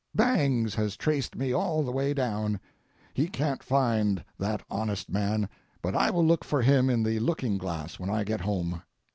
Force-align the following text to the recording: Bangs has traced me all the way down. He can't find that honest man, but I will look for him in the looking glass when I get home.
Bangs 0.15 0.73
has 0.73 0.97
traced 0.97 1.35
me 1.35 1.53
all 1.53 1.83
the 1.83 1.91
way 1.91 2.11
down. 2.11 2.59
He 3.13 3.27
can't 3.27 3.61
find 3.61 4.25
that 4.39 4.63
honest 4.67 5.11
man, 5.11 5.47
but 5.79 5.93
I 5.95 6.09
will 6.09 6.25
look 6.25 6.43
for 6.43 6.63
him 6.63 6.89
in 6.89 7.03
the 7.03 7.19
looking 7.19 7.59
glass 7.59 7.99
when 7.99 8.09
I 8.09 8.23
get 8.23 8.41
home. 8.41 8.81